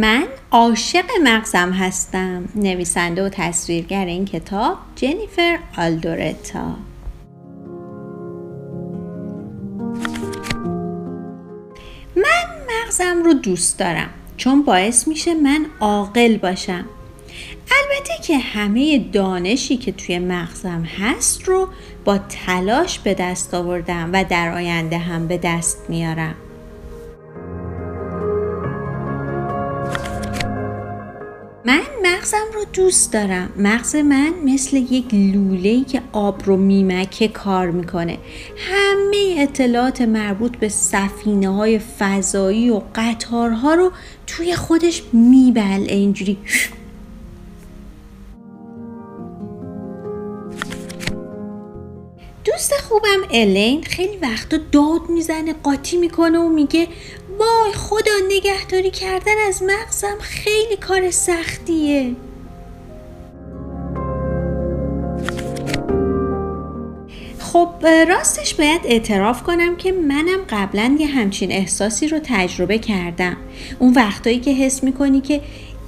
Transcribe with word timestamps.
من 0.00 0.26
عاشق 0.50 1.04
مغزم 1.22 1.72
هستم. 1.72 2.48
نویسنده 2.54 3.24
و 3.24 3.28
تصویرگر 3.28 4.04
این 4.04 4.24
کتاب 4.24 4.76
جنیفر 4.96 5.58
آلدورتا. 5.78 6.76
من 12.16 12.46
مغزم 12.70 13.22
رو 13.24 13.34
دوست 13.34 13.78
دارم. 13.78 14.10
چون 14.36 14.62
باعث 14.62 15.08
میشه 15.08 15.34
من 15.34 15.66
عاقل 15.80 16.36
باشم. 16.36 16.84
البته 17.70 18.22
که 18.22 18.38
همه 18.38 18.98
دانشی 18.98 19.76
که 19.76 19.92
توی 19.92 20.18
مغزم 20.18 20.82
هست 20.82 21.42
رو 21.42 21.68
با 22.04 22.18
تلاش 22.18 22.98
به 22.98 23.14
دست 23.14 23.54
آوردم 23.54 24.10
و 24.12 24.24
در 24.24 24.54
آینده 24.54 24.98
هم 24.98 25.26
به 25.26 25.38
دست 25.38 25.78
میارم. 25.88 26.34
من 31.70 31.82
مغزم 32.02 32.46
رو 32.54 32.64
دوست 32.72 33.12
دارم. 33.12 33.52
مغز 33.56 33.96
من 33.96 34.32
مثل 34.44 34.76
یک 34.76 35.14
لوله 35.14 35.84
که 35.84 36.02
آب 36.12 36.42
رو 36.44 36.56
میمکه 36.56 37.28
کار 37.28 37.70
می‌کنه. 37.70 38.18
همه 38.56 39.36
اطلاعات 39.38 40.00
مربوط 40.00 40.56
به 40.56 40.68
سفینه 40.68 41.48
های 41.48 41.78
فضایی 41.78 42.70
و 42.70 42.80
قطارها 42.94 43.74
رو 43.74 43.92
توی 44.26 44.56
خودش 44.56 45.02
میبل 45.12 45.86
اینجوری. 45.88 46.38
دوست 52.44 52.72
خوبم 52.72 53.20
الین 53.30 53.82
خیلی 53.82 54.16
وقتا 54.16 54.56
داد 54.72 55.00
می‌زنه 55.08 55.52
قاطی 55.62 55.96
می‌کنه 55.96 56.38
و 56.38 56.48
میگه 56.48 56.88
وای 57.38 57.72
خدا 57.72 58.12
نگهداری 58.28 58.90
کردن 58.90 59.32
از 59.48 59.62
مغزم 59.62 60.18
خیلی 60.20 60.76
کار 60.76 61.10
سختیه. 61.10 62.14
خب 67.38 67.86
راستش 68.08 68.54
باید 68.54 68.80
اعتراف 68.84 69.42
کنم 69.42 69.76
که 69.76 69.92
منم 69.92 70.40
قبلا 70.50 70.96
یه 71.00 71.06
همچین 71.06 71.52
احساسی 71.52 72.08
رو 72.08 72.18
تجربه 72.24 72.78
کردم. 72.78 73.36
اون 73.78 73.92
وقتایی 73.92 74.40
که 74.40 74.50
حس 74.50 74.84
می‌کنی 74.84 75.20
که 75.20 75.40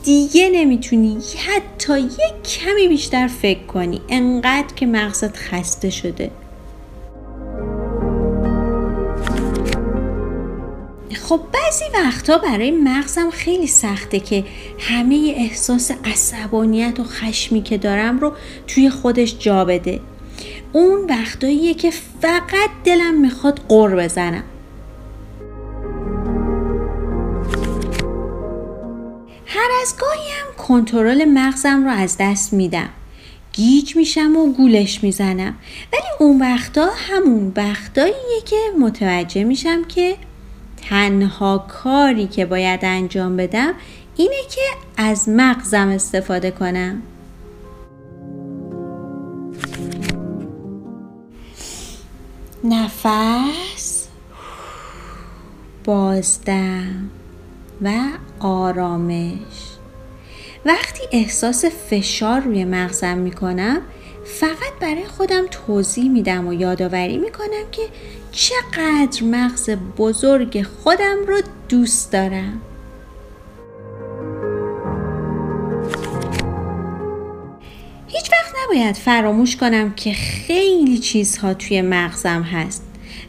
دیگه 0.05 0.51
نمی‌تونی 0.51 1.19
حتی 1.47 1.99
یک 1.99 2.43
کمی 2.45 2.89
بیشتر 2.89 3.27
فکر 3.27 3.67
کنی. 3.67 4.01
انقدر 4.09 4.75
که 4.77 4.87
مغزت 4.87 5.37
خسته 5.37 5.91
شده. 5.91 6.31
خب 11.15 11.41
بعضی 11.53 11.85
وقتا 11.95 12.39
برای 12.39 12.71
مغزم 12.71 13.31
خیلی 13.31 13.67
سخته 13.67 14.21
که 14.21 14.45
همه 14.79 15.35
احساس 15.37 15.91
عصبانیت 16.05 17.01
و 17.01 17.05
خشمی 17.05 17.63
که 17.63 17.79
دارم 17.79 18.19
رو 18.19 18.33
توی 18.67 18.91
خودش 18.91 19.39
جا 19.39 19.65
بده. 19.65 20.01
اون 20.73 21.07
وقتاییه 21.11 21.75
که 21.75 21.91
فقط 22.23 22.71
دلم 22.85 23.21
می‌خواد 23.21 23.61
قر 23.69 23.97
بزنم. 23.97 24.45
هر 29.47 29.71
از 29.83 29.95
گاهی 30.01 30.31
هم 30.31 30.67
کنترل 30.67 31.25
مغزم 31.25 31.85
رو 31.85 31.91
از 31.91 32.17
دست 32.21 32.53
میدم. 32.53 32.89
گیج 33.53 33.97
میشم 33.97 34.37
و 34.37 34.53
گولش 34.53 35.05
می‌زنم. 35.05 35.55
ولی 35.93 36.03
اون 36.19 36.41
وقتا 36.41 36.89
همون 37.09 37.53
وقتاییه 37.57 38.41
که 38.45 38.57
متوجه 38.81 39.45
میشم 39.45 39.85
که 39.85 40.17
تنها 40.83 41.59
کاری 41.69 42.27
که 42.27 42.47
باید 42.47 42.81
انجام 42.83 43.37
بدم 43.37 43.75
اینه 44.17 44.43
که 44.51 44.61
از 44.97 45.29
مغزم 45.29 45.89
استفاده 45.89 46.51
کنم. 46.51 47.03
نفس 52.65 54.09
بازدم 55.85 57.11
و 57.83 57.91
آرامش. 58.41 59.73
وقتی 60.65 61.03
احساس 61.13 61.65
فشار 61.65 62.41
روی 62.41 62.65
مغزم 62.65 63.19
می‌کنم 63.19 63.81
فقط 64.25 64.73
برای 64.81 65.05
خودم 65.05 65.45
توضیح 65.51 66.11
میدم 66.11 66.47
و 66.47 66.53
یادآوری 66.53 67.19
می‌کنم 67.19 67.71
که 67.73 67.83
چقدر 68.33 69.23
مغز 69.25 69.71
بزرگ 69.71 70.63
خودم 70.63 71.17
رو 71.27 71.41
دوست 71.69 72.13
دارم. 72.13 72.61
هیچ 78.09 78.31
وقت 78.33 78.55
نباید 78.65 78.97
فراموش 78.97 79.57
کنم 79.57 79.95
که 79.95 80.13
خیلی 80.13 80.99
چیزها 80.99 81.55
توی 81.55 81.83
مغزم 81.83 82.43
هست 82.43 82.83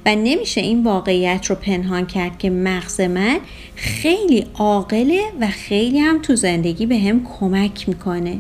و 0.06 0.16
نمیشه 0.16 0.62
این 0.62 0.84
واقعیت 0.84 1.46
رو 1.46 1.56
پنهان 1.56 2.06
کرد 2.08 2.40
که 2.40 2.50
مغز 2.50 3.02
من 3.02 3.40
خیلی 3.76 4.48
عاقله 4.54 5.22
و 5.40 5.48
خیلی 5.48 6.00
هم 6.00 6.22
تو 6.22 6.36
زندگی 6.36 6.86
به 6.86 6.98
هم 6.98 7.28
کمک 7.40 7.90
می‌کنه. 7.90 8.40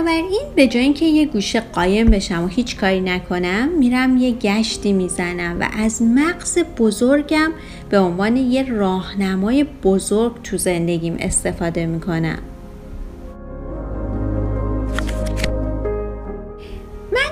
بنابراین 0.00 0.42
به 0.56 0.66
جای 0.66 0.82
اینکه 0.82 1.04
یه 1.04 1.26
گوشه 1.26 1.60
قایم 1.60 2.06
بشم 2.06 2.44
و 2.44 2.46
هیچ 2.46 2.76
کاری 2.76 3.00
نکنم 3.00 3.68
میرم 3.68 4.16
یه 4.16 4.30
گشتی 4.30 4.92
می‌زنم 4.92 5.60
و 5.60 5.68
از 5.72 6.02
مغز 6.02 6.58
بزرگم 6.78 7.52
به 7.90 7.98
عنوان 7.98 8.36
یه 8.36 8.72
راهنمای 8.72 9.64
بزرگ 9.64 10.42
تو 10.42 10.56
زندگیم 10.56 11.16
استفاده 11.20 11.86
می‌کنم. 11.86 12.38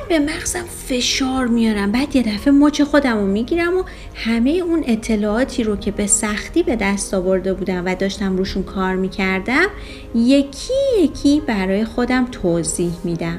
به 0.09 0.19
مغزم 0.19 0.65
فشار 0.89 1.47
میارم. 1.47 1.93
بعد 1.93 2.17
یه 2.17 2.23
دفعه 2.23 2.53
مچ 2.53 2.83
خودم 2.83 3.17
رو 3.17 3.27
می‌گیرم 3.27 3.77
و 3.77 3.83
همه 4.15 4.51
اون 4.51 4.85
اطلاعاتی 4.87 5.63
رو 5.63 5.77
که 5.77 5.91
به 5.91 6.07
سختی 6.07 6.63
به 6.63 6.77
دست 6.77 7.15
آورده 7.15 7.55
بودم 7.55 7.83
و 7.87 7.95
داشتم 7.95 8.37
روشون 8.37 8.63
کار 8.63 8.95
می‌کردم 8.95 9.67
یکی 10.15 10.75
یکی 11.03 11.43
برای 11.47 11.85
خودم 11.85 12.27
توضیح 12.33 12.93
میدم. 13.05 13.39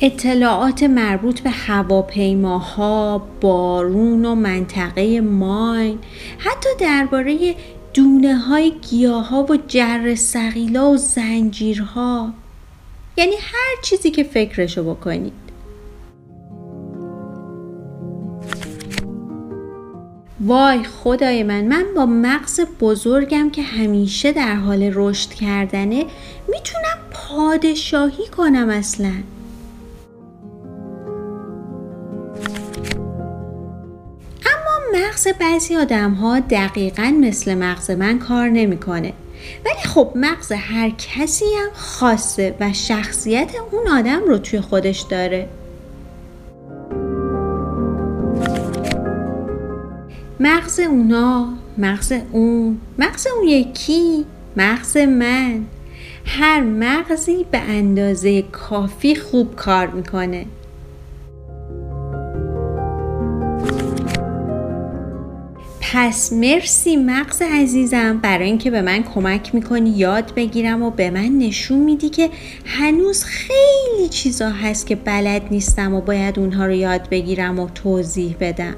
اطلاعات 0.00 0.82
مربوط 0.82 1.40
به 1.40 1.50
هواپیماها، 1.50 3.28
بارون 3.40 4.24
و 4.24 4.34
منطقه 4.34 5.20
ماین 5.20 5.98
حتی 6.38 6.68
درباره 6.78 7.54
دونه 7.94 8.36
های 8.36 8.72
گیاه 8.90 9.28
ها 9.28 9.42
و 9.42 9.56
جر 9.68 10.14
سقیلا 10.14 10.90
و 10.90 10.96
زنجیرها. 10.96 12.32
یعنی 13.16 13.34
هر 13.40 13.82
چیزی 13.82 14.10
که 14.10 14.22
فکرشو 14.22 14.94
بکنید. 14.94 15.32
وای 20.40 20.84
خدای 20.84 21.42
من 21.42 21.64
من 21.64 21.84
با 21.96 22.06
مغز 22.06 22.60
بزرگم 22.80 23.50
که 23.50 23.62
همیشه 23.62 24.32
در 24.32 24.54
حال 24.54 24.90
رشد 24.94 25.30
کردنه 25.30 26.04
می‌تونم 26.48 26.98
پادشاهی 27.12 28.26
کنم 28.36 28.68
اصلا. 28.68 29.12
مغز 35.26 35.38
بعضی 35.38 35.76
آدم 35.76 36.10
ها 36.10 36.40
دقیقا 36.40 37.14
مثل 37.20 37.54
مغز 37.54 37.90
من 37.90 38.18
کار 38.18 38.48
نمی‌کنه. 38.48 39.12
ولی 39.66 39.82
خب 39.84 40.12
مغز 40.14 40.52
هر 40.52 40.90
کسی 40.90 41.44
هم 41.44 41.70
خاصه 41.74 42.54
و 42.60 42.72
شخصیت 42.72 43.50
اون 43.72 43.88
آدم 43.88 44.20
رو 44.26 44.38
توی 44.38 44.60
خودش 44.60 45.00
داره. 45.00 45.48
مغز 50.40 50.80
اونا 50.80 51.48
مغز 51.78 52.12
اون 52.32 52.78
مغز 52.98 53.26
اون 53.26 53.48
یکی 53.48 54.24
مغز 54.56 54.96
من. 54.96 55.64
هر 56.24 56.60
مغزی 56.60 57.46
به 57.50 57.58
اندازه 57.58 58.42
کافی 58.42 59.14
خوب 59.14 59.56
کار 59.56 59.86
می‌کنه. 59.86 60.46
پس 65.96 66.32
مرسی 66.32 66.96
مغز 66.96 67.42
عزیزم 67.42 68.18
برای 68.18 68.46
اینکه 68.46 68.70
به 68.70 68.82
من 68.82 69.02
کمک 69.02 69.54
می‌کنی 69.54 69.90
یاد 69.90 70.34
بگیرم 70.34 70.82
و 70.82 70.90
به 70.90 71.10
من 71.10 71.38
نشون 71.38 71.78
میدی 71.78 72.08
که 72.08 72.30
هنوز 72.64 73.24
خیلی 73.24 74.08
چیزا 74.10 74.50
هست 74.50 74.86
که 74.86 74.96
بلد 74.96 75.42
نیستم 75.50 75.94
و 75.94 76.00
باید 76.00 76.38
اونها 76.38 76.66
رو 76.66 76.72
یاد 76.72 77.08
بگیرم 77.08 77.58
و 77.58 77.68
توضیح 77.68 78.36
بدم. 78.40 78.76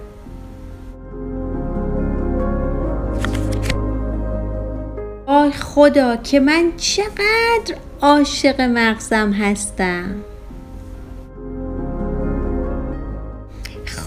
آی 5.27 5.51
خدا 5.51 6.17
که 6.17 6.41
من 6.41 6.73
چقدر 6.77 7.77
عاشق 8.01 8.61
مغزم 8.61 9.33
هستم. 9.33 10.15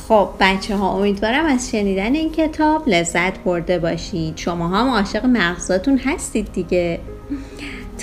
خب 0.09 0.29
بچه 0.39 0.75
ها 0.75 0.97
امیدوارم 0.97 1.45
از 1.45 1.71
شنیدن 1.71 2.15
این 2.15 2.31
کتاب 2.31 2.89
لذت 2.89 3.39
برده 3.39 3.79
باشید 3.79 4.37
شما 4.37 4.67
هم 4.67 4.89
عاشق 4.89 5.25
مغزاتون 5.25 5.97
هستید 5.97 6.51
دیگه. 6.53 6.99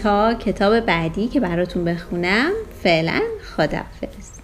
تا 0.03 0.35
کتاب 0.35 0.81
بعدی 0.81 1.29
که 1.29 1.41
براتون 1.41 1.85
بخونم 1.85 2.51
فعلا 2.83 3.21
خدافز 3.57 4.36